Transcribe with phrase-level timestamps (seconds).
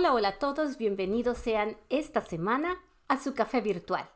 [0.00, 4.08] Hola, hola a todos, bienvenidos sean esta semana a su café virtual.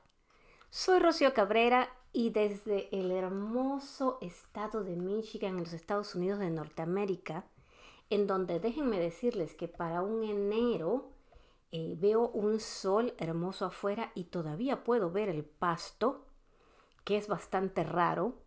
[0.71, 6.49] Soy Rocío Cabrera y desde el hermoso estado de Michigan en los Estados Unidos de
[6.49, 7.45] Norteamérica,
[8.09, 11.11] en donde déjenme decirles que para un enero
[11.71, 16.25] eh, veo un sol hermoso afuera y todavía puedo ver el pasto,
[17.05, 18.39] que es bastante raro,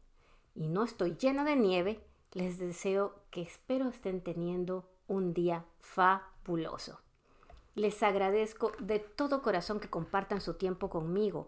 [0.55, 6.99] y no estoy llena de nieve, les deseo que espero estén teniendo un día fabuloso.
[7.77, 11.47] Les agradezco de todo corazón que compartan su tiempo conmigo.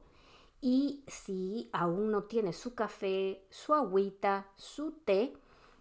[0.62, 5.34] Y si aún no tiene su café, su agüita, su té,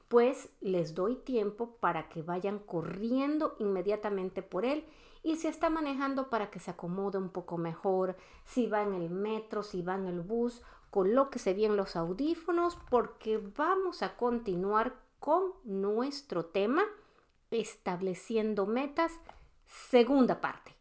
[0.09, 4.87] pues les doy tiempo para que vayan corriendo inmediatamente por él
[5.23, 9.11] y si está manejando para que se acomode un poco mejor, si va en el
[9.11, 15.53] metro, si va en el bus, colóquese bien los audífonos porque vamos a continuar con
[15.65, 16.85] nuestro tema
[17.51, 19.13] estableciendo metas
[19.69, 20.75] Segunda parte.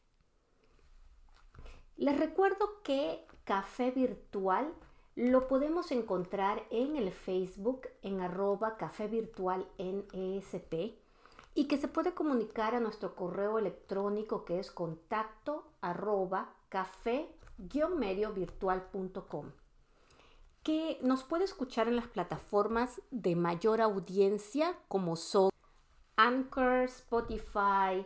[1.97, 4.73] Les recuerdo que Café Virtual
[5.15, 10.95] lo podemos encontrar en el Facebook en arroba Café Virtual en ESP
[11.53, 19.51] y que se puede comunicar a nuestro correo electrónico que es contacto arroba café-mediovirtual.com
[20.63, 25.49] que nos puede escuchar en las plataformas de mayor audiencia como son
[26.15, 28.05] Anchor, Spotify,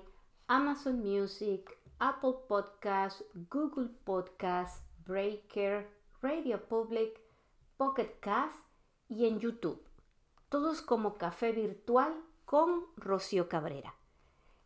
[0.54, 5.90] Amazon Music, Apple Podcasts, Google Podcasts, Breaker,
[6.22, 7.22] Radio Public,
[7.78, 8.58] Pocket Cast
[9.08, 9.82] y en YouTube.
[10.50, 13.96] Todos como Café Virtual con Rocío Cabrera.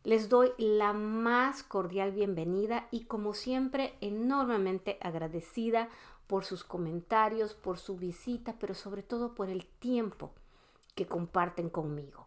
[0.02, 5.88] Les doy la más cordial bienvenida y como siempre enormemente agradecida
[6.26, 10.32] por sus comentarios, por su visita, pero sobre todo por el tiempo
[10.96, 12.25] que comparten conmigo.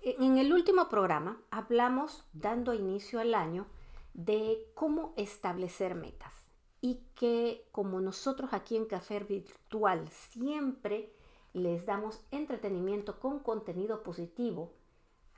[0.00, 3.66] En el último programa hablamos, dando inicio al año,
[4.14, 6.32] de cómo establecer metas
[6.80, 11.12] y que como nosotros aquí en Café Virtual siempre
[11.52, 14.72] les damos entretenimiento con contenido positivo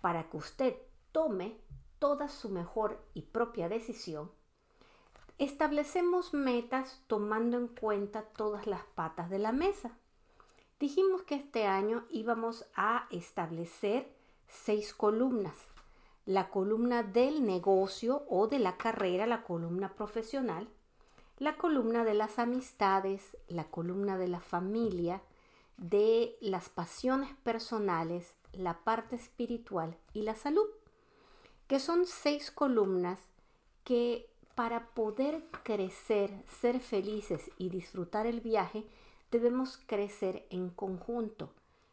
[0.02, 0.76] para que usted
[1.12, 1.56] tome
[1.98, 4.30] toda su mejor y propia decisión,
[5.38, 9.98] establecemos metas tomando en cuenta todas las patas de la mesa.
[10.78, 14.19] Dijimos que este año íbamos a establecer
[14.50, 15.56] seis columnas.
[16.26, 20.68] La columna del negocio o de la carrera, la columna profesional,
[21.38, 25.22] la columna de las amistades, la columna de la familia,
[25.78, 30.66] de las pasiones personales, la parte espiritual y la salud,
[31.66, 33.18] que son seis columnas
[33.84, 38.84] que para poder crecer, ser felices y disfrutar el viaje,
[39.30, 41.50] debemos crecer en conjunto.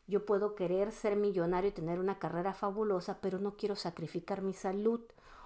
[0.08, 4.54] Yo puedo querer ser millonario y tener una carrera fabulosa, pero no quiero sacrificar mi
[4.54, 5.02] salud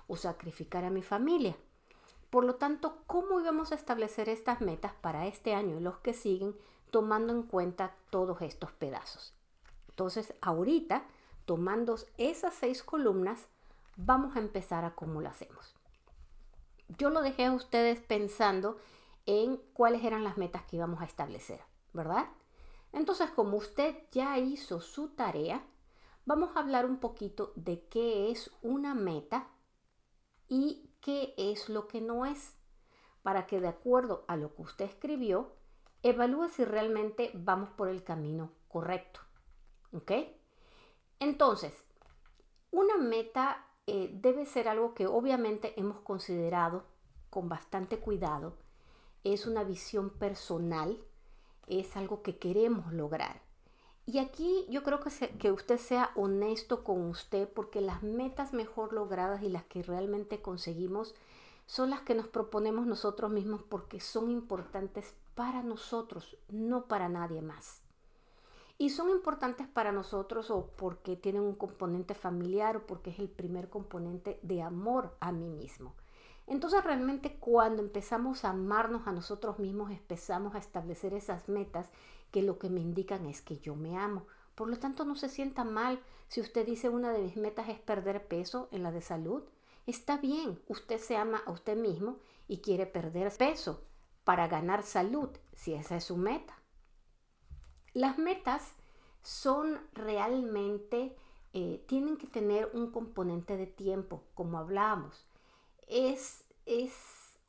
[0.07, 1.57] o sacrificar a mi familia.
[2.29, 6.13] Por lo tanto, ¿cómo íbamos a establecer estas metas para este año y los que
[6.13, 6.55] siguen,
[6.91, 9.33] tomando en cuenta todos estos pedazos?
[9.89, 11.03] Entonces, ahorita,
[11.45, 13.47] tomando esas seis columnas,
[13.97, 15.75] vamos a empezar a cómo lo hacemos.
[16.97, 18.77] Yo lo dejé a ustedes pensando
[19.25, 21.61] en cuáles eran las metas que íbamos a establecer,
[21.93, 22.27] ¿verdad?
[22.93, 25.65] Entonces, como usted ya hizo su tarea,
[26.25, 29.47] vamos a hablar un poquito de qué es una meta
[30.47, 32.57] y qué es lo que no es,
[33.23, 35.53] para que de acuerdo a lo que usted escribió,
[36.03, 39.21] evalúe si realmente vamos por el camino correcto.
[39.93, 40.11] ¿Ok?
[41.19, 41.85] Entonces,
[42.71, 46.85] una meta eh, debe ser algo que obviamente hemos considerado
[47.29, 48.57] con bastante cuidado.
[49.23, 50.97] Es una visión personal
[51.67, 53.41] es algo que queremos lograr.
[54.05, 58.93] Y aquí yo creo que, que usted sea honesto con usted porque las metas mejor
[58.93, 61.15] logradas y las que realmente conseguimos
[61.65, 67.41] son las que nos proponemos nosotros mismos porque son importantes para nosotros, no para nadie
[67.41, 67.81] más.
[68.77, 73.29] Y son importantes para nosotros o porque tienen un componente familiar o porque es el
[73.29, 75.93] primer componente de amor a mí mismo.
[76.51, 81.89] Entonces realmente cuando empezamos a amarnos a nosotros mismos, empezamos a establecer esas metas
[82.29, 84.27] que lo que me indican es que yo me amo.
[84.53, 87.79] Por lo tanto, no se sienta mal si usted dice una de mis metas es
[87.79, 89.43] perder peso en la de salud.
[89.87, 92.17] Está bien, usted se ama a usted mismo
[92.49, 93.85] y quiere perder peso
[94.25, 96.53] para ganar salud, si esa es su meta.
[97.93, 98.73] Las metas
[99.21, 101.15] son realmente,
[101.53, 105.31] eh, tienen que tener un componente de tiempo, como hablábamos
[105.91, 106.93] es, es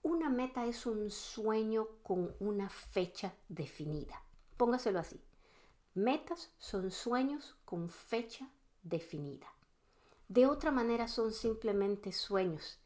[0.03, 4.23] una meta, es un sueño con una fecha definida.
[4.57, 5.21] Póngaselo así.
[5.95, 8.49] Metas son sueños con fecha
[8.83, 9.47] definida.
[10.29, 12.79] De otra manera son simplemente sueños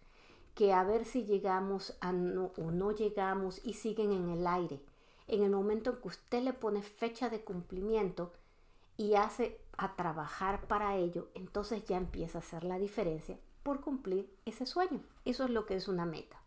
[0.55, 4.81] que a ver si llegamos a o no llegamos y siguen en el aire.
[5.28, 8.32] En el momento en que usted le pone fecha de cumplimiento
[8.96, 14.32] y hace a trabajar para ello, entonces ya empieza a hacer la diferencia por cumplir
[14.44, 15.02] ese sueño.
[15.24, 16.40] Eso es lo que es una meta.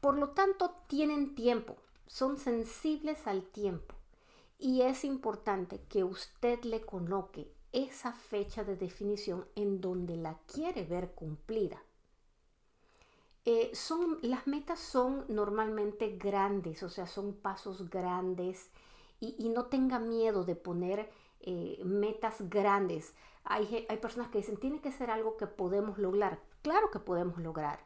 [0.00, 1.76] Por lo tanto, tienen tiempo,
[2.06, 3.96] son sensibles al tiempo
[4.60, 10.84] y es importante que usted le coloque esa fecha de definición en donde la quiere
[10.84, 11.82] ver cumplida.
[13.44, 18.70] Eh, son, las metas son normalmente grandes, o sea, son pasos grandes
[19.18, 23.14] y, no tenga miedo de poner eh, metas grandes.
[23.44, 26.40] Hay, hay, personas que dicen, tiene que ser algo que podemos lograr.
[26.62, 27.80] Claro que podemos lograr.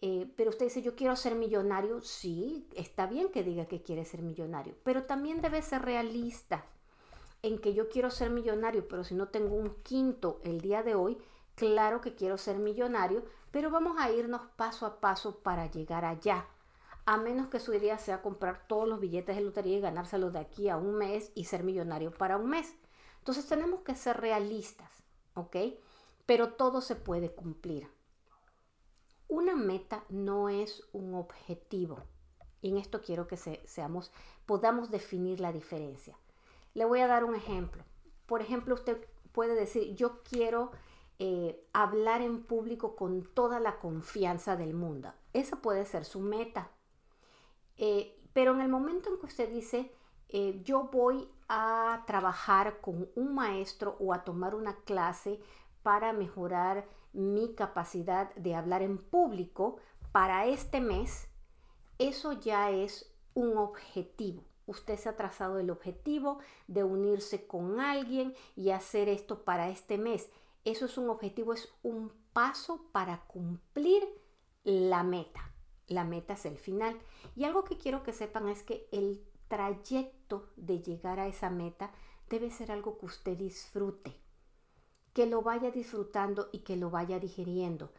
[0.00, 2.00] Eh, pero usted dice, yo quiero ser millonario.
[2.02, 6.64] Sí, está bien que diga que quiere ser millonario, pero también debe ser realista
[7.42, 10.94] en que yo quiero ser millonario, pero si no tengo un quinto el día de
[10.94, 11.18] hoy,
[11.54, 16.46] claro que quiero ser millonario, pero vamos a irnos paso a paso para llegar allá.
[17.04, 20.40] A menos que su idea sea comprar todos los billetes de lotería y ganárselos de
[20.40, 22.74] aquí a un mes y ser millonario para un mes.
[23.26, 24.88] Entonces tenemos que ser realistas,
[25.34, 25.56] ¿ok?
[26.26, 27.90] Pero todo se puede cumplir.
[29.26, 32.04] Una meta no es un objetivo.
[32.62, 34.12] Y en esto quiero que seamos,
[34.46, 36.16] podamos definir la diferencia.
[36.74, 37.82] Le voy a dar un ejemplo.
[38.26, 40.70] Por ejemplo, usted puede decir, yo quiero
[41.18, 45.12] eh, hablar en público con toda la confianza del mundo.
[45.32, 46.70] Esa puede ser su meta.
[47.76, 49.90] Eh, pero en el momento en que usted dice,
[50.28, 55.40] eh, yo voy a trabajar con un maestro o a tomar una clase
[55.82, 59.76] para mejorar mi capacidad de hablar en público
[60.12, 61.28] para este mes,
[61.98, 68.34] eso ya es un objetivo usted se ha trazado el objetivo de unirse con alguien
[68.56, 70.28] y hacer esto para este mes.
[70.64, 74.02] Eso es un objetivo, es un paso para cumplir
[74.64, 75.52] la meta.
[75.86, 76.98] La meta es el final.
[77.36, 80.15] Y algo que quiero que sepan es que el trayecto
[80.56, 81.90] de llegar a esa meta
[82.28, 84.16] debe ser algo que usted disfrute,
[85.12, 87.92] que lo vaya disfrutando y que lo vaya digiriendo.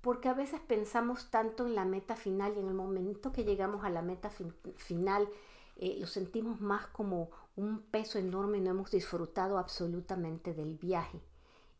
[0.00, 3.84] Porque a veces pensamos tanto en la meta final y en el momento que llegamos
[3.84, 5.28] a la meta final
[5.76, 11.20] eh, lo sentimos más como un peso enorme y no hemos disfrutado absolutamente del viaje.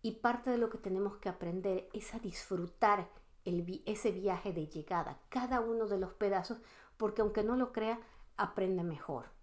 [0.02, 3.08] Y parte de lo que tenemos que aprender es a disfrutar
[3.44, 6.58] ese viaje de llegada, cada uno de los pedazos,
[6.96, 8.00] porque aunque no lo crea,
[8.36, 9.35] aprende mejor.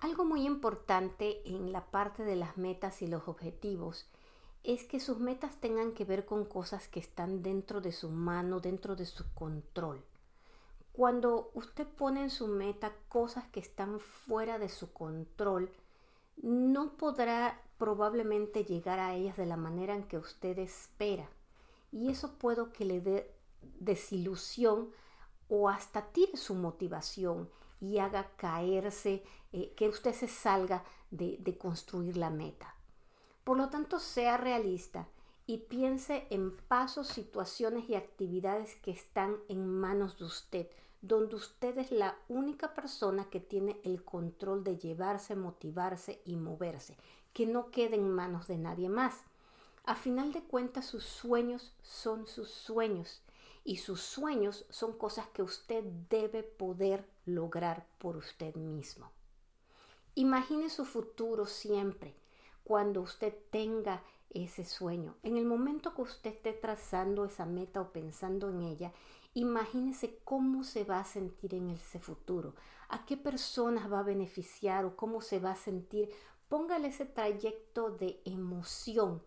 [0.00, 4.06] Algo muy importante en la parte de las metas y los objetivos
[4.62, 8.60] es que sus metas tengan que ver con cosas que están dentro de su mano,
[8.60, 10.04] dentro de su control.
[10.92, 15.70] Cuando usted pone en su meta cosas que están fuera de su control,
[16.42, 21.28] no podrá probablemente llegar a ellas de la manera en que usted espera.
[21.92, 23.34] Y eso puede que le dé
[23.78, 24.90] desilusión
[25.48, 27.48] o hasta tire su motivación
[27.80, 29.22] y haga caerse,
[29.56, 32.74] eh, que usted se salga de, de construir la meta.
[33.44, 35.08] Por lo tanto, sea realista
[35.46, 40.68] y piense en pasos, situaciones y actividades que están en manos de usted
[41.06, 46.96] donde usted es la única persona que tiene el control de llevarse, motivarse y moverse,
[47.32, 49.22] que no quede en manos de nadie más.
[49.84, 53.22] A final de cuentas, sus sueños son sus sueños
[53.64, 59.10] y sus sueños son cosas que usted debe poder lograr por usted mismo.
[60.16, 62.16] Imagine su futuro siempre
[62.64, 65.14] cuando usted tenga ese sueño.
[65.22, 68.92] En el momento que usted esté trazando esa meta o pensando en ella,
[69.36, 72.54] Imagínese cómo se va a sentir en ese futuro,
[72.88, 76.08] a qué personas va a beneficiar o cómo se va a sentir.
[76.48, 79.22] Póngale ese trayecto de emoción,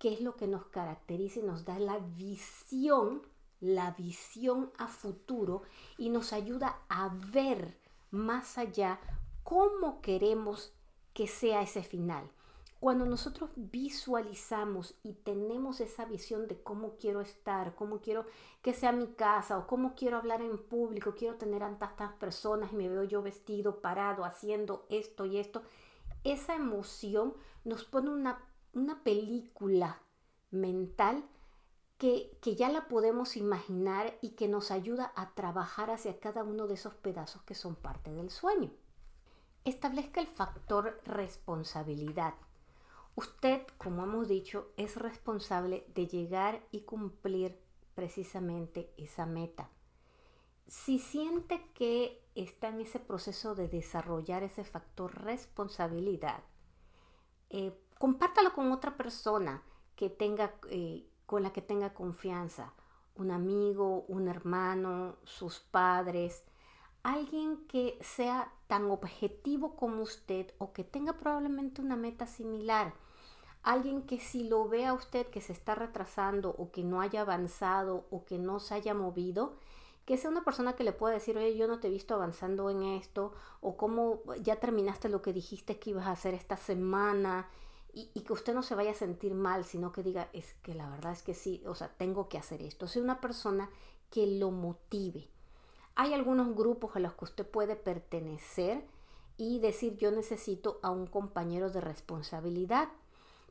[0.00, 3.22] que es lo que nos caracteriza y nos da la visión,
[3.60, 5.62] la visión a futuro
[5.98, 7.78] y nos ayuda a ver
[8.10, 8.98] más allá
[9.44, 10.72] cómo queremos
[11.12, 12.28] que sea ese final.
[12.80, 18.26] Cuando nosotros visualizamos y tenemos esa visión de cómo quiero estar, cómo quiero
[18.60, 22.72] que sea mi casa o cómo quiero hablar en público, quiero tener a tantas personas
[22.72, 25.62] y me veo yo vestido, parado, haciendo esto y esto,
[26.24, 27.34] esa emoción
[27.64, 30.02] nos pone una, una película
[30.50, 31.24] mental
[31.96, 36.66] que, que, ya la podemos imaginar y que nos ayuda a trabajar hacia cada uno
[36.66, 38.70] de esos pedazos que son parte del sueño.
[39.64, 42.34] Establezca el factor responsabilidad.
[43.14, 47.58] Usted, como hemos dicho, es responsable de llegar y cumplir
[47.94, 49.70] precisamente esa meta.
[50.66, 56.42] Si siente que está en ese proceso de desarrollar ese factor responsabilidad,
[57.50, 59.62] eh, compártalo con otra persona
[59.96, 62.74] que tenga, eh, con la que tenga confianza
[63.16, 66.44] un amigo, un hermano, sus padres,
[67.04, 72.94] alguien que sea tan objetivo como usted o que tenga probablemente una meta similar.
[73.62, 77.20] Alguien que si lo ve a usted que se está retrasando o que no haya
[77.20, 79.54] avanzado o que no se haya movido,
[80.04, 82.68] que sea una persona que le pueda decir, oye, yo no te he visto avanzando
[82.68, 87.48] en esto, o cómo ya terminaste lo que dijiste que ibas a hacer esta semana,
[87.94, 90.90] y, que usted no se vaya a sentir mal, sino que diga, es que la
[90.90, 92.88] verdad es que sí, o sea, tengo que hacer esto.
[92.88, 93.70] Sea una persona
[94.10, 95.28] que lo motive.
[95.96, 98.84] Hay algunos grupos a los que usted puede pertenecer
[99.36, 102.88] y decir, yo necesito a un compañero de responsabilidad.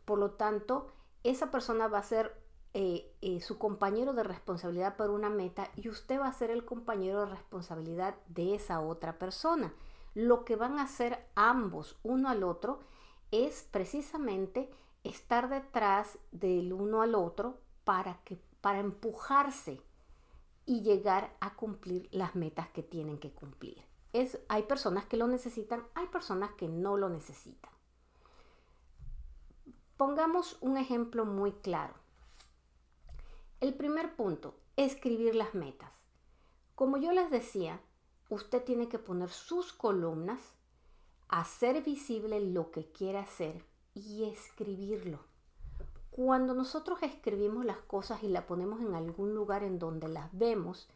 [0.06, 0.88] Por lo tanto,
[1.24, 2.36] esa persona va a ser
[2.74, 6.66] eh, eh, su compañero de responsabilidad por una meta y usted va a ser el
[6.66, 9.74] compañero de responsabilidad de esa otra persona.
[10.16, 12.80] Lo que van a hacer ambos uno al otro
[13.32, 14.70] es precisamente
[15.04, 19.82] estar detrás del uno al otro para, que, para empujarse
[20.66, 23.84] y llegar a cumplir las metas que tienen que cumplir.
[24.14, 27.72] Es, hay personas que lo necesitan, hay personas que no lo necesitan.
[29.98, 31.94] Pongamos un ejemplo muy claro.
[33.60, 35.92] El primer punto, escribir las metas.
[36.76, 37.82] Como yo les decía,
[38.30, 40.40] usted tiene que poner sus columnas
[41.34, 43.66] hacer visible lo que quiere hacer
[43.96, 45.20] y escribirlo.
[46.16, 50.88] Cuando nosotros escribimos las cosas y las ponemos en algún lugar en donde las vemos,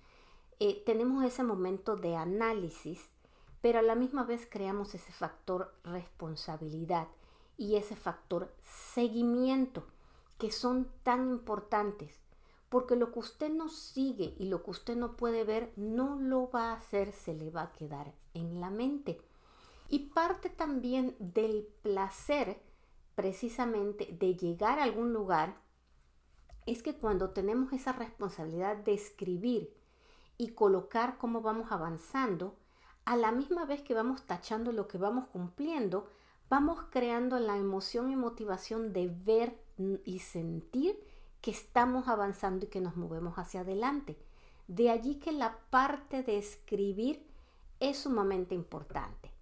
[0.60, 3.10] eh, tenemos ese momento de análisis,
[3.60, 7.08] pero a la misma vez creamos ese factor responsabilidad
[7.58, 9.88] y ese factor seguimiento,
[10.38, 12.20] que son tan importantes,
[12.70, 16.52] porque lo que usted no sigue y lo que usted no puede ver no lo
[16.52, 19.20] va a hacer, se le va a quedar en la mente.
[19.90, 22.62] Y parte también del placer
[23.18, 25.56] precisamente de llegar a algún lugar
[26.68, 29.74] es que cuando tenemos esa responsabilidad de escribir
[30.38, 32.56] y colocar cómo vamos avanzando,
[33.06, 36.08] a la misma vez que vamos tachando lo que vamos cumpliendo,
[36.48, 39.60] vamos creando la emoción y motivación de ver
[40.06, 41.04] y sentir
[41.42, 44.16] que estamos avanzando y que nos movemos hacia adelante.
[44.68, 47.26] De allí que la parte de escribir
[47.80, 49.37] es sumamente importante.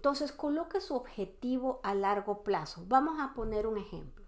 [0.00, 2.86] Entonces, coloque su objetivo a largo plazo.
[2.88, 4.24] Vamos a poner un ejemplo.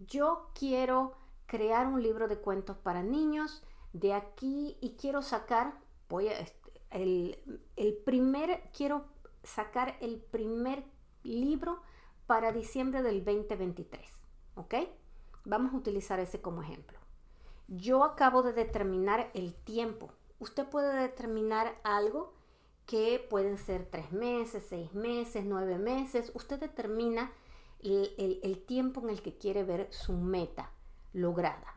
[0.00, 1.12] Yo quiero
[1.46, 3.62] crear un libro de cuentos para niños
[3.92, 5.78] de aquí y quiero sacar,
[6.08, 6.44] voy a,
[6.90, 9.04] el, el primer, quiero
[9.44, 10.82] sacar el primer
[11.22, 11.80] libro
[12.26, 14.04] para diciembre del 2023.
[14.56, 14.74] ¿Ok?
[15.44, 16.98] Vamos a utilizar ese como ejemplo.
[17.68, 20.10] Yo acabo de determinar el tiempo.
[20.40, 22.34] Usted puede determinar algo
[22.88, 26.32] que pueden ser tres meses, seis meses, nueve meses.
[26.34, 27.30] Usted determina
[27.80, 30.70] el, tiempo en el que quiere ver su meta
[31.12, 31.76] lograda.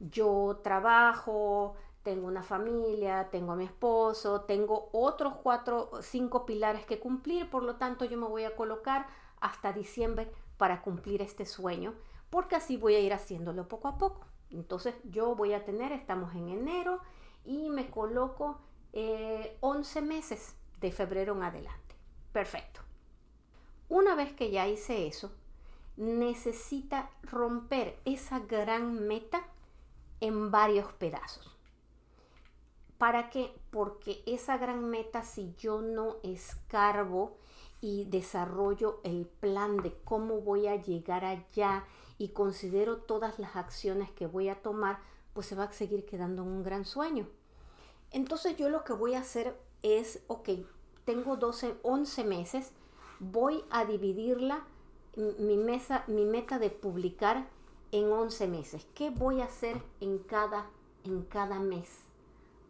[0.00, 6.98] Yo trabajo, tengo una familia, tengo a mi esposo, tengo otros cuatro, cinco pilares que
[6.98, 9.06] cumplir, por lo tanto yo me voy a colocar
[9.40, 11.94] hasta diciembre para cumplir este sueño,
[12.30, 14.26] porque así voy a ir haciéndolo poco a poco.
[14.50, 16.98] Entonces yo voy a tener, estamos en enero,
[17.44, 18.58] y me coloco
[18.92, 21.94] 11 eh, meses de febrero en adelante.
[22.32, 22.80] Perfecto.
[23.88, 25.32] Una vez que ya hice eso,
[25.96, 29.44] necesita romper esa gran meta
[30.20, 31.56] en varios pedazos.
[32.98, 33.52] ¿Para qué?
[33.70, 37.36] Porque esa gran meta, si yo no escarbo
[37.80, 41.84] y desarrollo el plan de cómo voy a llegar allá
[42.16, 45.00] y considero todas las acciones que voy a tomar,
[45.32, 47.26] pues se va a seguir quedando en un gran sueño.
[48.12, 50.50] Entonces yo lo que voy a hacer es, ok,
[51.04, 52.72] tengo 12, 11 meses,
[53.18, 54.64] voy a dividirla,
[55.16, 57.48] mi, mesa, mi meta de publicar
[57.90, 58.86] en 11 meses.
[58.94, 60.70] ¿Qué voy a hacer en cada,
[61.04, 62.04] en cada mes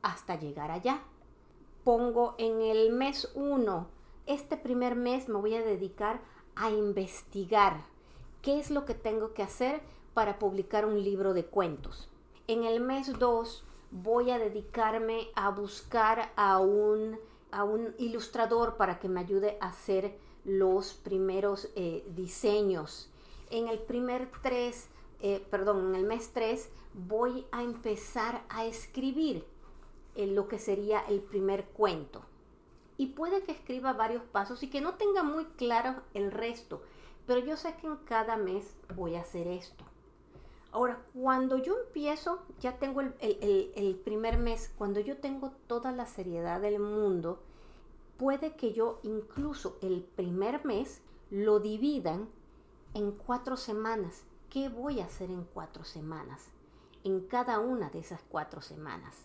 [0.03, 1.03] hasta llegar allá?
[1.85, 3.89] Pongo en el mes 1,
[4.27, 6.21] este primer mes me voy a dedicar
[6.55, 7.85] a investigar
[8.41, 9.83] qué es lo que tengo que hacer
[10.15, 12.09] para publicar un libro de cuentos.
[12.47, 17.19] En el mes 2 voy a dedicarme a buscar a un,
[17.51, 23.11] a un ilustrador para que me ayude a hacer los primeros eh, diseños.
[23.51, 24.89] En el primer tres,
[25.21, 29.47] eh, perdón, en el mes 3 voy a empezar a escribir
[30.15, 32.23] en lo que sería el primer cuento.
[32.97, 36.83] Y puede que escriba varios pasos y que no tenga muy claro el resto,
[37.27, 39.85] pero yo sé que en cada mes voy a hacer esto.
[40.73, 46.61] Ahora, cuando yo empiezo, ya tengo el, primer mes, cuando yo tengo toda la seriedad
[46.61, 47.43] del mundo,
[48.17, 52.29] puede que yo incluso el primer mes lo dividan
[52.95, 54.25] en cuatro semanas.
[54.51, 56.51] ¿Qué voy a hacer en cuatro semanas?
[57.05, 59.17] en cada una de esas cuatro semanas.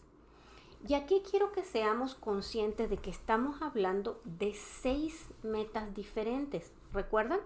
[0.87, 6.71] Y aquí quiero que seamos conscientes de que estamos hablando de seis metas diferentes.
[6.93, 7.39] ¿Recuerdan?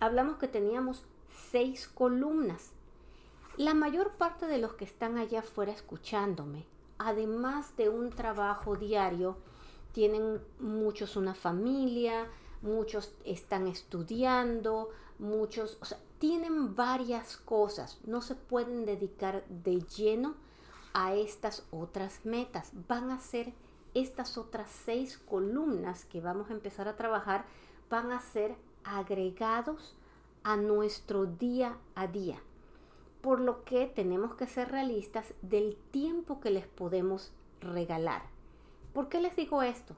[0.00, 1.04] Hablamos que teníamos
[1.50, 2.72] seis columnas.
[3.60, 6.64] La mayor parte de los que están allá afuera escuchándome,
[6.96, 9.36] además de un trabajo diario,
[9.92, 12.26] tienen muchos una familia,
[12.62, 14.88] muchos están estudiando,
[15.18, 20.36] muchos, o sea, tienen varias cosas, no se pueden dedicar de lleno
[20.94, 22.72] a estas otras metas.
[22.88, 23.52] Van a ser
[23.92, 27.44] estas otras seis columnas que vamos a empezar a trabajar,
[27.90, 29.96] van a ser agregados
[30.44, 32.40] a nuestro día a día.
[33.20, 38.22] Por lo que tenemos que ser realistas del tiempo que les podemos regalar.
[38.92, 39.94] ¿Por qué les digo esto?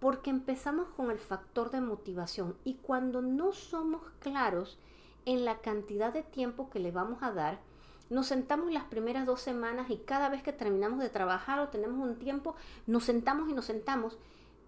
[0.00, 4.78] Porque empezamos con el factor de motivación y cuando no somos claros
[5.26, 7.60] en la cantidad de tiempo que le vamos a dar,
[8.10, 12.06] nos sentamos las primeras dos semanas y cada vez que terminamos de trabajar o tenemos
[12.06, 12.54] un tiempo,
[12.86, 14.18] nos sentamos y nos sentamos,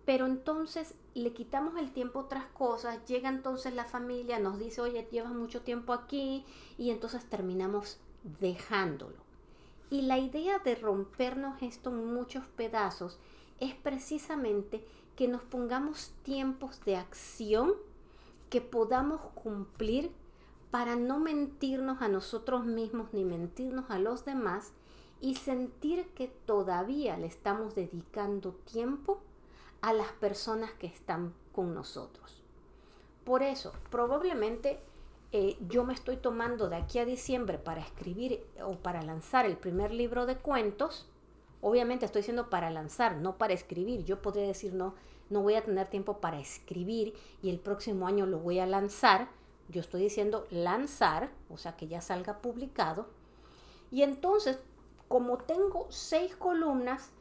[0.04, 4.80] pero entonces le quitamos el tiempo a otras cosas, llega entonces la familia, nos dice,
[4.80, 6.44] oye, llevas mucho tiempo aquí
[6.76, 7.98] y entonces terminamos
[8.40, 9.16] dejándolo.
[9.90, 13.18] Y la idea de rompernos esto en muchos pedazos
[13.60, 14.84] es precisamente
[15.16, 17.74] que nos pongamos tiempos de acción
[18.50, 20.10] que podamos cumplir
[20.70, 24.72] para no mentirnos a nosotros mismos ni mentirnos a los demás
[25.20, 29.22] y sentir que todavía le estamos dedicando tiempo
[29.84, 32.42] a las personas que están con nosotros.
[33.24, 34.80] Por eso, probablemente
[35.32, 39.56] eh, yo me estoy tomando de aquí a diciembre para escribir o para lanzar el
[39.56, 41.08] primer libro de cuentos
[41.66, 44.04] Obviamente estoy diciendo para lanzar, no para escribir.
[44.04, 44.94] Yo podría decir, no,
[45.30, 49.30] no voy a tener tiempo para escribir y el próximo año lo voy a lanzar.
[49.70, 53.06] Yo estoy diciendo lanzar, o sea, que ya salga publicado.
[53.90, 54.58] Y entonces,
[55.08, 57.12] como tengo seis columnas,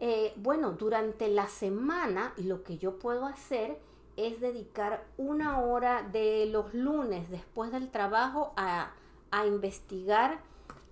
[0.00, 3.78] eh, bueno, durante la semana lo que yo puedo hacer
[4.16, 8.92] es dedicar una hora de los lunes después del trabajo a,
[9.30, 10.40] a investigar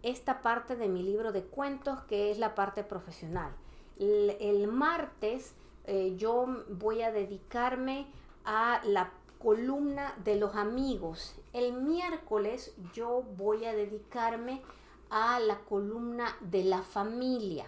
[0.02, 3.52] esta parte de mi libro de cuentos que es la parte profesional.
[3.98, 5.54] El, martes
[5.86, 8.06] eh, yo voy a dedicarme
[8.44, 11.34] a la columna de los amigos.
[11.52, 14.62] El miércoles yo voy a dedicarme
[15.10, 17.66] a la columna de la familia.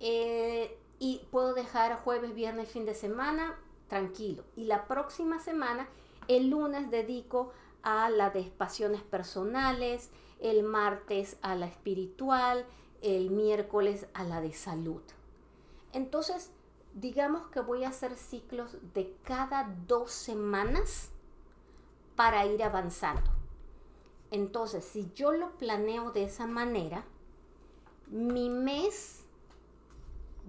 [0.00, 3.56] Eh, y puedo dejar jueves, viernes, fin de semana
[3.88, 4.44] tranquilo.
[4.56, 5.88] Y la próxima semana,
[6.28, 12.66] el lunes, dedico a la de pasiones personales, el martes a la espiritual,
[13.02, 15.02] el miércoles a la de salud.
[15.92, 16.50] Entonces,
[16.94, 21.10] digamos que voy a hacer ciclos de cada dos semanas
[22.16, 23.30] para ir avanzando.
[24.30, 27.04] Entonces, si yo lo planeo de esa manera,
[28.08, 29.25] mi mes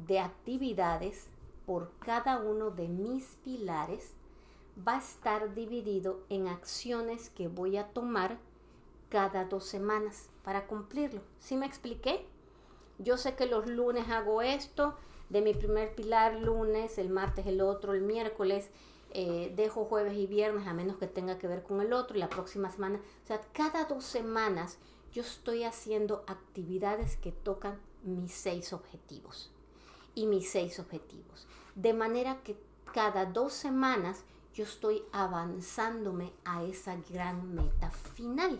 [0.05, 1.27] de actividades
[1.65, 4.13] por cada uno de mis pilares
[4.87, 8.37] va a estar dividido en acciones que voy a tomar
[9.09, 11.21] cada dos semanas para cumplirlo.
[11.39, 12.25] ¿Sí me expliqué?
[12.99, 14.95] Yo sé que los lunes hago esto,
[15.29, 18.69] de mi primer pilar lunes, el martes el otro, el miércoles
[19.11, 22.29] eh, dejo jueves y viernes a menos que tenga que ver con el otro la
[22.29, 22.99] próxima semana.
[23.23, 24.77] O sea, cada dos semanas
[25.11, 29.51] yo estoy haciendo actividades que tocan mis seis objetivos
[30.17, 31.45] y mis seis objetivos.
[31.75, 32.57] De manera que
[32.91, 38.59] cada dos semanas yo estoy avanzándome a esa gran meta final.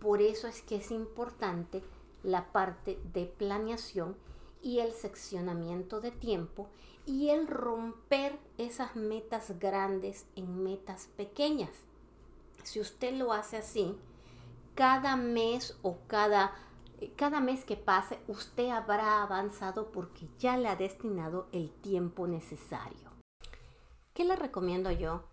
[0.00, 1.80] Por eso es que es importante
[2.24, 4.16] la parte de planeación
[4.62, 6.68] y el seccionamiento de tiempo
[7.06, 11.70] y el romper esas metas grandes en metas pequeñas.
[12.64, 13.94] Si usted lo hace así,
[14.74, 16.52] cada mes o cada,
[17.12, 23.10] cada mes que pase, usted habrá avanzado porque ya le ha destinado el tiempo necesario.
[24.12, 25.24] ¿Qué le recomiendo yo?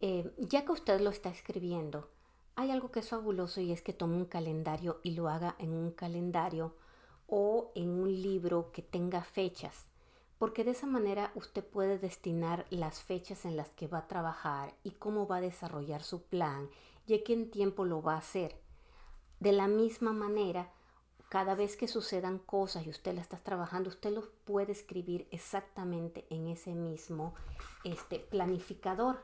[0.00, 2.08] Eh, ya que usted lo está escribiendo,
[2.54, 5.72] hay algo que es fabuloso y es que tome un calendario y lo haga en
[5.72, 6.74] un calendario
[7.26, 9.86] o en un libro que tenga fechas,
[10.38, 14.74] porque de esa manera usted puede destinar las fechas en las que va a trabajar
[14.82, 16.68] y cómo va a desarrollar su plan
[17.06, 18.56] y a qué tiempo lo va a hacer.
[19.40, 20.72] De la misma manera,
[21.28, 26.24] cada vez que sucedan cosas y usted la está trabajando, usted los puede escribir exactamente
[26.30, 27.34] en ese mismo
[27.84, 29.22] este, planificador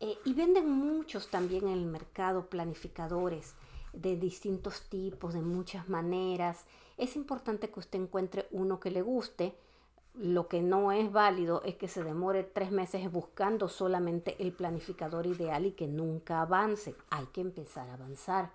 [0.00, 3.54] eh, y venden muchos también en el mercado planificadores
[3.94, 6.66] de distintos tipos, de muchas maneras.
[6.98, 9.56] Es importante que usted encuentre uno que le guste.
[10.14, 15.26] Lo que no es válido es que se demore tres meses buscando solamente el planificador
[15.26, 16.94] ideal y que nunca avance.
[17.10, 18.50] Hay que empezar a avanzar.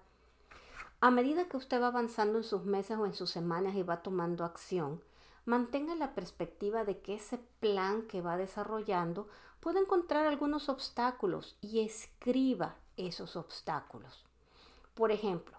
[1.03, 4.03] A medida que usted va avanzando en sus meses o en sus semanas y va
[4.03, 5.01] tomando acción,
[5.45, 9.27] mantenga la perspectiva de que ese plan que va desarrollando
[9.61, 14.27] puede encontrar algunos obstáculos y escriba esos obstáculos.
[14.93, 15.57] Por ejemplo,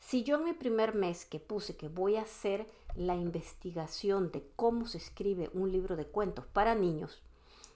[0.00, 4.44] si yo en mi primer mes que puse que voy a hacer la investigación de
[4.56, 7.22] cómo se escribe un libro de cuentos para niños,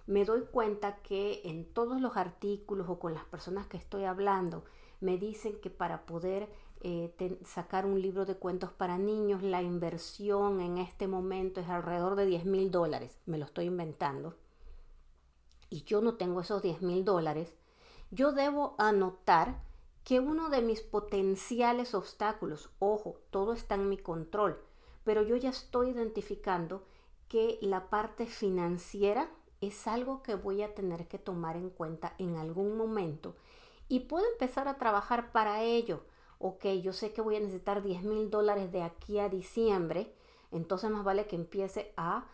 [0.09, 4.65] me doy cuenta que en todos los artículos o con las personas que estoy hablando,
[5.01, 6.49] me dicen que para poder
[6.87, 12.15] eh, sacar un libro de cuentos para niños, la inversión en este momento es alrededor
[12.15, 13.19] de 10 mil dólares.
[13.25, 14.37] Me lo estoy inventando.
[15.71, 17.55] Y yo no tengo esos 10 mil dólares.
[18.11, 19.63] Yo debo anotar
[20.05, 24.63] que uno de mis potenciales obstáculos, ojo, todo está en mi control,
[25.05, 26.85] pero yo ya estoy identificando
[27.29, 29.31] que la parte financiera
[29.63, 33.37] es algo que voy a tener que tomar en cuenta en algún momento
[33.89, 36.05] y puedo empezar a trabajar para ello
[36.47, 40.13] ok, yo sé que voy a necesitar 10 mil dólares de aquí a diciembre,
[40.53, 42.27] entonces más vale que empiece a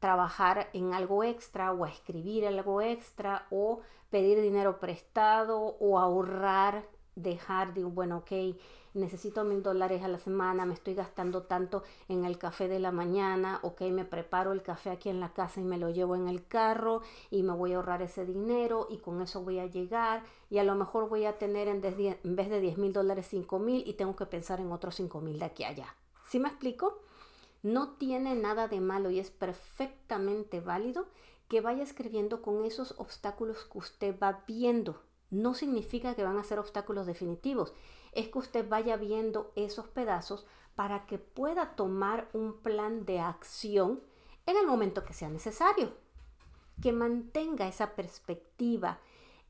[0.00, 6.84] trabajar en algo extra o a escribir algo extra o pedir dinero prestado o ahorrar,
[7.16, 8.56] dejar de, bueno, ok,
[8.94, 12.92] necesito mil dólares a la semana, me estoy gastando tanto en el café de la
[12.92, 16.28] mañana, ok, me preparo el café aquí en la casa y me lo llevo en
[16.28, 20.22] el carro y me voy a ahorrar ese dinero y con eso voy a llegar
[20.48, 23.86] y a lo mejor voy a tener en, vez de 10 mil dólares 5 mil
[23.86, 25.94] y tengo que pensar en otros 5 mil de aquí a allá.
[26.28, 27.00] ¿Sí me explico?
[27.62, 31.06] No tiene nada de malo y es perfectamente válido
[31.48, 35.00] que vaya escribiendo con esos obstáculos que usted va viendo.
[35.34, 37.72] No significa que van a ser obstáculos definitivos
[38.12, 44.00] es que usted vaya viendo esos pedazos para que pueda tomar un plan de acción
[44.46, 45.92] en el momento que sea necesario.
[46.80, 49.00] Que mantenga esa perspectiva,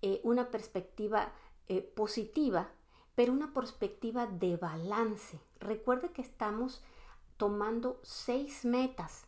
[0.01, 1.33] eh, una perspectiva
[1.68, 2.70] eh, positiva,
[3.14, 5.38] pero una perspectiva de balance.
[5.61, 6.83] Recuerde que estamos
[7.37, 9.27] tomando seis metas,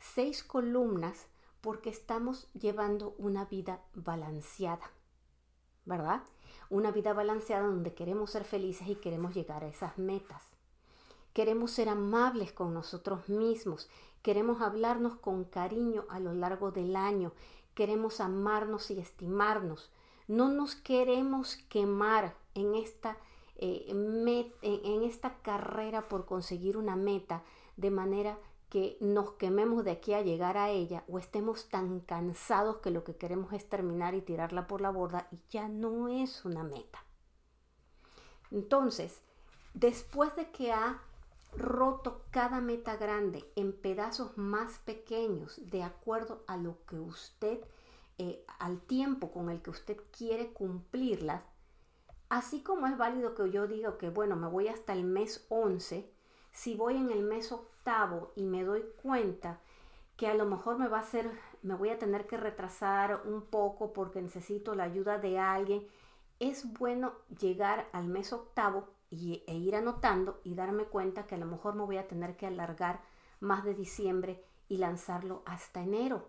[0.00, 1.28] seis columnas,
[1.60, 4.90] porque estamos llevando una vida balanceada,
[5.84, 6.22] ¿verdad?
[6.72, 10.42] una vida balanceada donde queremos ser felices y queremos llegar a esas metas.
[11.34, 13.90] Queremos ser amables con nosotros mismos,
[14.22, 17.32] queremos hablarnos con cariño a lo largo del año,
[17.74, 19.90] queremos amarnos y estimarnos.
[20.28, 23.18] No nos queremos quemar en esta,
[23.56, 27.42] eh, en esta carrera por conseguir una meta
[27.76, 28.38] de manera
[28.72, 33.04] que nos quememos de aquí a llegar a ella o estemos tan cansados que lo
[33.04, 37.04] que queremos es terminar y tirarla por la borda y ya no es una meta.
[38.50, 39.20] Entonces,
[39.74, 41.02] después de que ha
[41.54, 47.60] roto cada meta grande en pedazos más pequeños de acuerdo a lo que usted,
[48.16, 51.42] eh, al tiempo con el que usted quiere cumplirlas,
[52.30, 56.10] así como es válido que yo diga que, bueno, me voy hasta el mes 11,
[56.52, 59.60] si voy en el mes octavo y me doy cuenta
[60.16, 61.30] que a lo mejor me va a hacer,
[61.62, 65.86] me voy a tener que retrasar un poco porque necesito la ayuda de alguien,
[66.38, 71.38] es bueno llegar al mes octavo y, e ir anotando y darme cuenta que a
[71.38, 73.00] lo mejor me voy a tener que alargar
[73.40, 76.28] más de diciembre y lanzarlo hasta enero.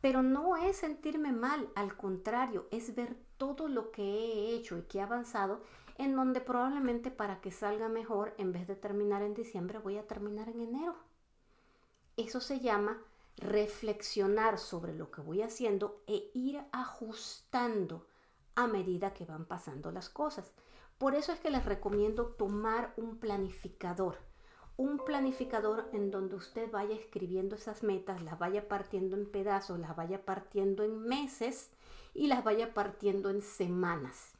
[0.00, 4.82] Pero no es sentirme mal, al contrario, es ver todo lo que he hecho y
[4.82, 5.62] que he avanzado
[5.98, 10.06] en donde probablemente para que salga mejor, en vez de terminar en diciembre, voy a
[10.06, 10.96] terminar en enero.
[12.16, 13.02] Eso se llama
[13.36, 18.06] reflexionar sobre lo que voy haciendo e ir ajustando
[18.54, 20.52] a medida que van pasando las cosas.
[20.98, 24.16] Por eso es que les recomiendo tomar un planificador.
[24.78, 29.96] Un planificador en donde usted vaya escribiendo esas metas, las vaya partiendo en pedazos, las
[29.96, 31.70] vaya partiendo en meses
[32.14, 34.35] y las vaya partiendo en semanas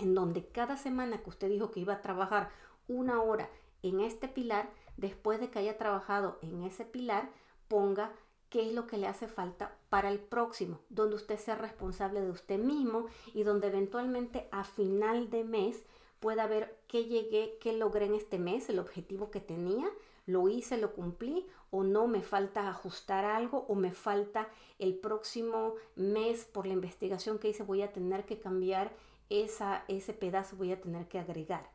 [0.00, 2.50] en donde cada semana que usted dijo que iba a trabajar
[2.88, 3.48] una hora
[3.82, 7.30] en este pilar, después de que haya trabajado en ese pilar,
[7.68, 8.12] ponga
[8.50, 12.30] qué es lo que le hace falta para el próximo, donde usted sea responsable de
[12.30, 15.82] usted mismo y donde eventualmente a final de mes
[16.18, 19.88] pueda ver qué llegué, qué logré en este mes, el objetivo que tenía,
[20.26, 25.74] lo hice, lo cumplí o no, me falta ajustar algo o me falta el próximo
[25.94, 28.92] mes por la investigación que hice voy a tener que cambiar
[29.30, 31.70] ese pedazo voy a tener que agregar.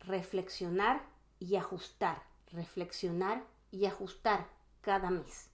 [0.00, 1.02] Reflexionar
[1.38, 2.22] y ajustar.
[2.52, 4.48] Reflexionar y ajustar
[4.80, 5.50] cada mes.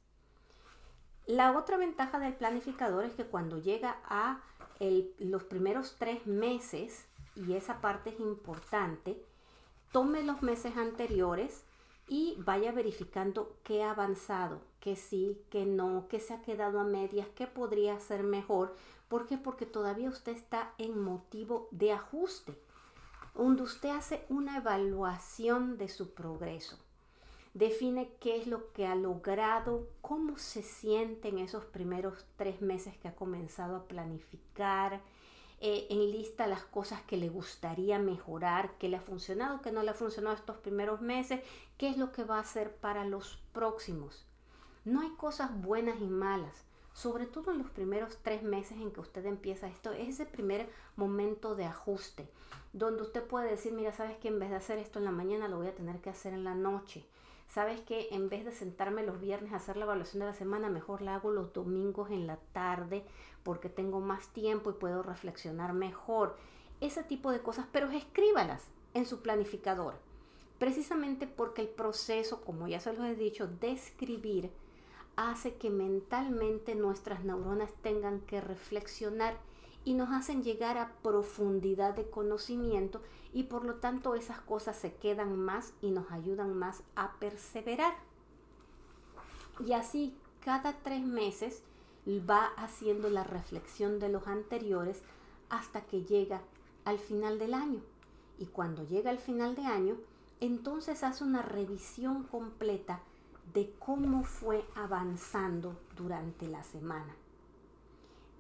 [1.27, 4.41] La otra ventaja del planificador es que cuando llega a
[5.19, 9.25] los primeros tres meses, y esa parte es importante,
[9.91, 11.65] tome los meses anteriores
[12.09, 16.85] y vaya verificando qué ha avanzado, qué sí, qué no, qué se ha quedado a
[16.85, 18.77] medias, qué podría ser mejor,
[19.09, 19.39] ¿Por qué?
[19.39, 22.59] Porque todavía usted está en motivo de ajuste.
[23.35, 26.79] donde usted hace una evaluación de su progreso.
[27.53, 32.97] Define qué es lo que ha logrado, cómo se siente en esos primeros tres meses
[32.97, 35.01] que ha comenzado a planificar,
[35.61, 39.91] eh, enlista las cosas que le gustaría mejorar, qué le ha funcionado, qué no le
[39.91, 41.41] ha funcionado estos primeros meses,
[41.77, 44.27] qué es lo que va a hacer para los próximos.
[44.85, 49.01] No hay cosas buenas y malas, sobre todo en los primeros tres meses en que
[49.01, 52.29] usted empieza esto, es ese primer momento de ajuste,
[52.75, 55.49] donde usted puede decir, mira, sabes que en vez de hacer esto en la mañana,
[55.49, 57.07] lo voy a tener que hacer en la noche.
[57.49, 60.69] Sabes que en vez de sentarme los viernes a hacer la evaluación de la semana,
[60.69, 63.07] mejor la hago los domingos en la tarde
[63.43, 66.37] porque tengo más tiempo y puedo reflexionar mejor.
[66.83, 69.95] Ese tipo de cosas, pero escríbalas en su planificador.
[70.59, 74.51] Precisamente porque el proceso, como ya se los he dicho, de escribir
[75.17, 79.37] hace que mentalmente nuestras neuronas tengan que reflexionar
[79.85, 84.95] y nos hacen llegar a profundidad de conocimiento y por lo tanto esas cosas se
[84.95, 87.95] quedan más y nos ayudan más a perseverar.
[89.65, 91.63] Y así, cada tres meses
[92.07, 95.03] va haciendo la reflexión de los anteriores
[95.49, 96.43] hasta que llega
[96.85, 97.81] al final del año.
[98.39, 99.97] Y cuando llega al final de año,
[100.41, 103.01] entonces hace una revisión completa
[103.55, 107.15] de cómo fue avanzando durante la semana.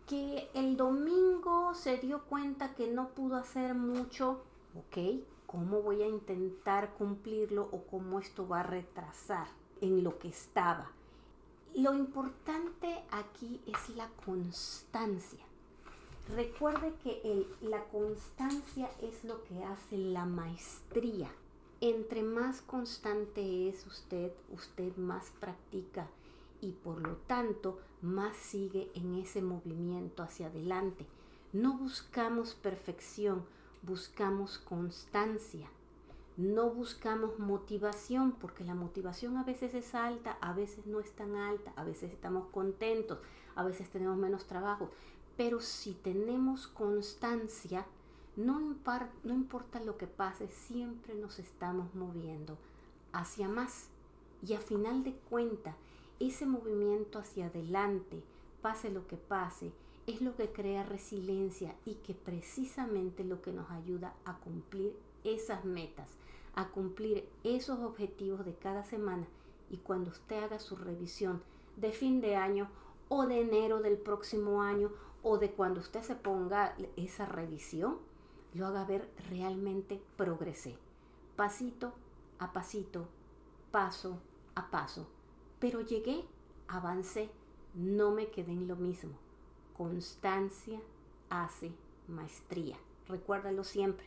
[0.07, 4.42] Que el domingo se dio cuenta que no pudo hacer mucho,
[4.77, 9.46] ok, ¿cómo voy a intentar cumplirlo o cómo esto va a retrasar
[9.81, 10.90] en lo que estaba?
[11.74, 15.44] Lo importante aquí es la constancia.
[16.35, 21.31] Recuerde que la constancia es lo que hace la maestría.
[21.87, 26.09] Entre más constante es usted, usted más practica
[26.62, 31.05] y por lo tanto más sigue en ese movimiento hacia adelante.
[31.53, 33.44] No buscamos perfección,
[33.83, 35.68] buscamos constancia.
[36.38, 41.37] No buscamos motivación porque la motivación a veces es alta, a veces no es tan
[41.37, 43.18] alta, a veces estamos contentos,
[43.57, 44.88] a veces tenemos menos trabajo.
[45.37, 47.85] Pero si tenemos constancia,
[48.37, 52.59] no, no importa lo que pase, siempre nos estamos moviendo
[53.12, 53.88] hacia más.
[54.47, 55.77] Y a final de cuenta,
[56.20, 58.23] ese movimiento hacia adelante,
[58.61, 59.73] pase lo que pase,
[60.07, 64.94] es lo que crea resiliencia y que precisamente lo que nos ayuda a cumplir
[65.25, 66.11] esas metas,
[66.55, 69.27] a cumplir esos objetivos de cada semana
[69.70, 71.42] y cuando usted haga su revisión
[71.77, 72.68] de fin de año
[73.09, 74.90] o de enero del próximo año
[75.23, 77.99] o de cuando usted se ponga esa revisión,
[78.55, 80.79] lo haga ver realmente progresé.
[81.37, 81.93] Pasito
[82.38, 83.09] a pasito,
[83.71, 84.21] paso
[84.55, 85.07] a paso.
[85.59, 86.25] Pero llegué,
[86.69, 87.31] avancé,
[87.75, 89.12] no me quedé en lo mismo.
[89.77, 90.81] Constancia
[91.31, 91.73] hace
[92.09, 92.77] maestría.
[93.09, 94.07] Recuérdalo siempre.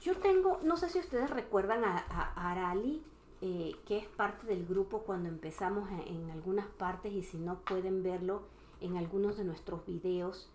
[0.00, 1.98] Yo tengo, no sé si ustedes recuerdan a,
[2.34, 3.02] Arali,
[3.42, 8.02] eh, que es parte del grupo cuando empezamos en, algunas partes y si no pueden
[8.02, 8.42] verlo
[8.80, 10.50] en algunos de nuestros videos.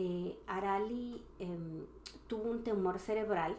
[0.00, 1.84] Eh, Arali em,
[2.28, 3.56] tuvo un tumor cerebral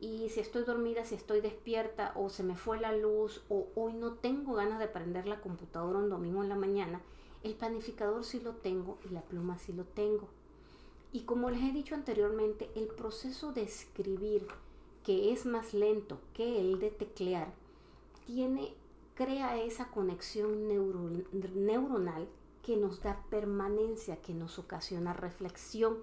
[0.00, 3.94] y si estoy dormida, si estoy despierta o se me fue la luz o hoy
[3.94, 7.00] no tengo ganas de prender la computadora un domingo en la mañana,
[7.42, 10.28] el planificador sí lo tengo y la pluma sí lo tengo.
[11.12, 14.46] Y como les he dicho anteriormente, el proceso de escribir,
[15.04, 17.52] que es más lento que el de teclear,
[18.26, 18.74] tiene,
[19.18, 22.28] crea esa conexión neuronal
[22.62, 25.96] que nos da permanencia, que nos ocasiona reflexión,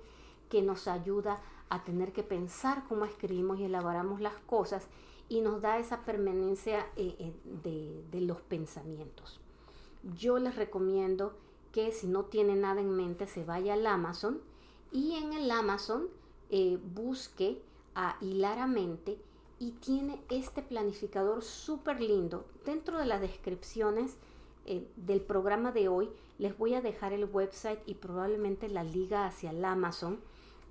[0.49, 4.89] que nos ayuda a tener que pensar cómo escribimos y elaboramos las cosas
[5.29, 7.15] y nos da esa permanencia eh,
[7.63, 9.39] eh, de, los pensamientos.
[10.17, 11.37] Yo les recomiendo
[11.71, 14.41] que si no tiene nada en mente se vaya al Amazon
[14.91, 16.09] y en el Amazon
[16.49, 17.61] eh, busque
[17.95, 19.17] a Hilaramente
[19.59, 22.45] y tiene este planificador súper lindo.
[22.65, 24.17] Dentro de las descripciones
[24.65, 29.25] eh, del programa de hoy les voy a dejar el website y probablemente la liga
[29.25, 30.19] hacia el Amazon.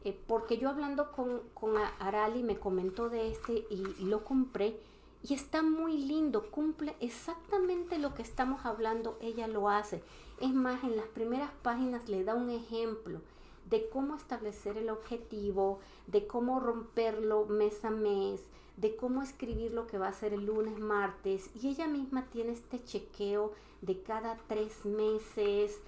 [0.04, 4.78] Eh, porque yo hablando con, con Arali me comentó de este y lo compré
[5.26, 10.02] y está muy lindo, cumple exactamente lo que estamos hablando, ella lo hace.
[10.38, 13.22] Es más, en las primeras páginas le da un ejemplo
[13.68, 18.40] de cómo establecer el objetivo, de cómo romperlo mes a mes,
[18.76, 21.50] de cómo escribir lo que va a ser el lunes, martes.
[21.60, 25.80] Y ella misma tiene este chequeo de cada tres meses.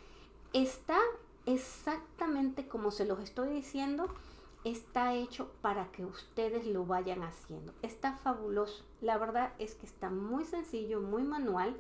[0.53, 0.99] Está
[1.45, 4.09] exactamente como se los estoy diciendo
[4.71, 7.73] está hecho para que ustedes lo vayan haciendo.
[7.83, 8.85] Está fabuloso.
[9.01, 11.77] La verdad es que está muy sencillo, muy manual,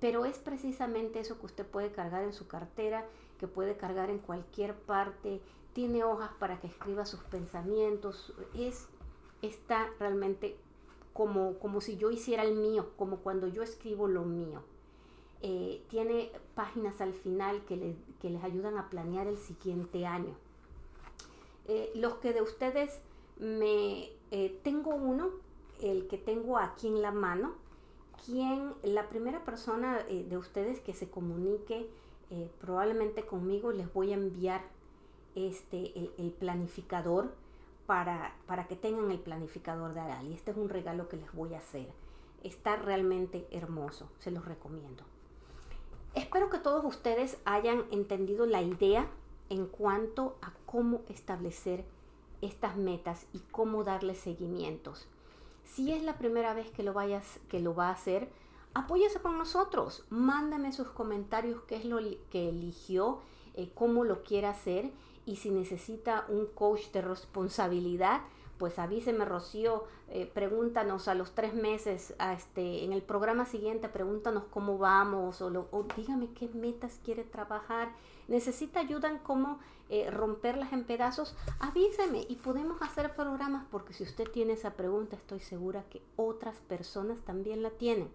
[0.00, 3.04] pero es precisamente eso que usted puede cargar en su cartera,
[3.42, 5.40] que puede cargar en cualquier parte.
[5.72, 8.32] Tiene hojas para que escriba sus pensamientos.
[8.54, 8.88] Es,
[9.42, 10.56] está realmente
[11.12, 14.62] como, como si yo hiciera el mío, como cuando yo escribo lo mío.
[15.40, 20.36] Eh, tiene páginas al final que, que les ayudan a planear el siguiente año.
[21.66, 23.00] Eh, los que de ustedes
[23.40, 25.30] me eh, tengo uno,
[25.80, 27.54] el que tengo aquí en la mano,
[28.24, 31.90] quien la primera persona eh, de ustedes que se comunique
[32.60, 34.62] probablemente conmigo les voy a enviar
[35.34, 37.32] este el, planificador
[37.86, 40.32] para, para, que tengan el planificador de Arali.
[40.34, 41.88] Este es un regalo que les voy a hacer.
[42.42, 45.04] Está realmente hermoso, se los recomiendo.
[46.14, 49.08] Espero que todos ustedes hayan entendido la idea
[49.48, 51.84] en cuanto a cómo establecer
[52.42, 55.08] estas metas y cómo darle seguimientos.
[55.64, 58.28] Si es la primera vez que lo, vayas, que lo va a hacer,
[58.74, 60.04] apóyese con nosotros.
[60.10, 61.98] Mándame sus comentarios, qué es lo
[62.30, 63.20] que eligió,
[63.54, 64.92] eh, cómo lo quiere hacer
[65.26, 68.22] y si necesita un coach de responsabilidad,
[68.58, 74.44] pues avíseme Rocío, eh, pregúntanos a los tres meses, este, en el programa siguiente, pregúntanos
[74.44, 77.92] cómo vamos o, o dígame qué metas quiere trabajar
[78.28, 79.58] necesita ayuda en cómo
[79.88, 85.16] eh, romperlas en pedazos, avíseme y podemos hacer programas porque si usted tiene esa pregunta
[85.16, 88.10] estoy segura que otras personas también la tienen.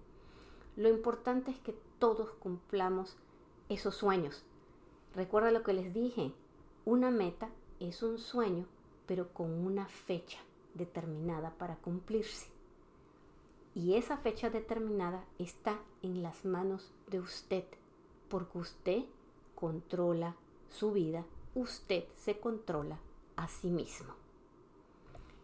[0.78, 3.18] Lo importante es que todos cumplamos
[3.68, 4.46] esos sueños.
[5.14, 6.32] Recuerda lo que les dije,
[6.86, 7.50] una meta
[7.82, 8.66] es un sueño
[9.08, 10.38] pero con una fecha
[10.76, 12.48] determinada para cumplirse.
[13.74, 17.64] Y esa fecha determinada está en las manos de usted,
[18.30, 19.04] porque usted
[19.56, 20.36] controla
[20.70, 23.00] su vida, usted se controla
[23.38, 24.14] a sí mismo.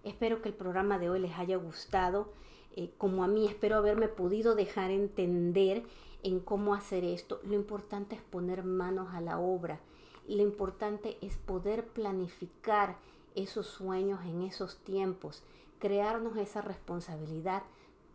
[0.04, 2.34] Espero que el programa de hoy les haya gustado.
[2.75, 5.83] Eh, como a mí, espero haberme podido dejar entender
[6.23, 7.39] en cómo hacer esto.
[7.43, 9.79] Lo importante es poner manos a la obra.
[10.27, 12.97] Lo importante es poder planificar
[13.36, 15.43] esos sueños en esos tiempos,
[15.79, 17.63] crearnos esa responsabilidad,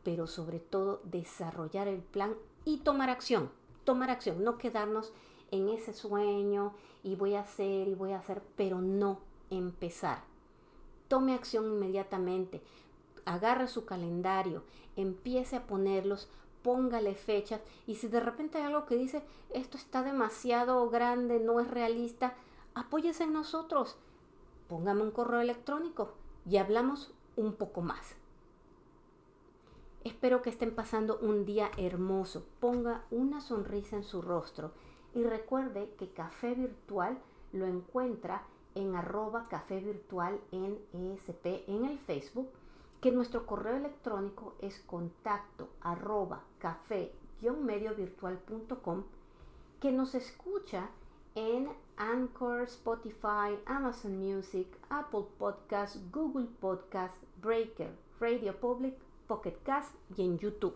[0.05, 3.51] pero sobre todo desarrollar el plan y tomar acción.
[3.85, 5.13] Tomar acción, no quedarnos
[5.51, 10.23] en ese sueño y voy a hacer y voy a hacer, pero no empezar.
[11.09, 12.61] Tome acción inmediatamente,
[13.35, 14.63] agarre su calendario,
[14.97, 16.29] empiece a ponerlos,
[16.63, 21.61] póngale fechas y si de repente hay algo que dice esto está demasiado grande, no
[21.61, 22.35] es realista,
[22.75, 23.97] apóyese en nosotros,
[24.69, 26.13] póngame un correo electrónico
[26.49, 28.17] y hablamos un poco más.
[30.05, 32.47] Espero que estén pasando un día hermoso.
[32.61, 34.73] Ponga una sonrisa en su rostro
[35.15, 37.19] y recuerde que Café Virtual
[37.53, 38.43] lo encuentra
[38.75, 42.49] en arroba café virtual en ESP en el Facebook,
[43.01, 49.05] que nuestro correo electrónico es contacto arroba café-mediovirtual.com,
[49.81, 50.91] que nos escucha
[51.35, 58.97] en Anchor, Spotify, Amazon Music, Apple Podcast, Google Podcast, Breaker, Radio Public,
[59.29, 60.75] Pocket Cast y en YouTube.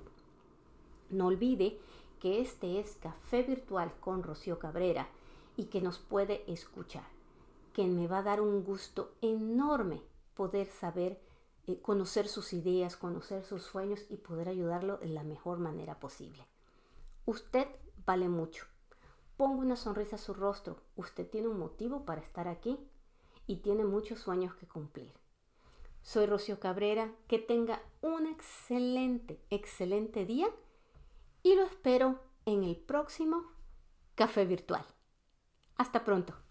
[1.10, 1.80] No olvide
[2.20, 5.08] que este es Café Virtual con Rocío Cabrera
[5.56, 7.04] y que nos puede escuchar,
[7.72, 10.00] que me va a dar un gusto enorme
[10.34, 11.20] poder saber,
[11.66, 16.46] eh, conocer sus ideas, conocer sus sueños y poder ayudarlo de la mejor manera posible.
[17.24, 17.68] Usted
[18.04, 18.66] vale mucho.
[19.36, 20.76] Ponga una sonrisa a su rostro.
[20.96, 22.78] Usted tiene un motivo para estar aquí
[23.46, 25.12] y tiene muchos sueños que cumplir.
[26.02, 30.48] Soy Rocío Cabrera, que tenga un excelente, excelente día
[31.44, 33.44] y lo espero en el próximo
[34.16, 34.84] café virtual.
[35.76, 36.41] Hasta pronto.